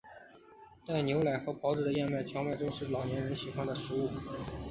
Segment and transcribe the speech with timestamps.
[0.83, 4.09] 带牛奶和狍肉的燕麦和荞麦粥是老年人喜欢的食物。